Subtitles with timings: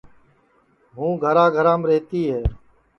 [0.95, 2.41] ہوں گھرا گھرام رہتی ہے